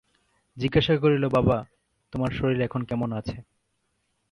[0.57, 1.57] জিজ্ঞাসা করিল, বাবা,
[2.13, 3.37] তোমার শরীর এখন কেমন আছে?